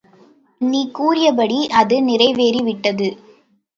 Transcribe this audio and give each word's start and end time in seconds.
நீ 0.61 0.81
கூறியபடி 0.91 1.67
அது 1.71 1.97
நிறைவேறி 2.03 2.61
விட்டது. 2.63 3.09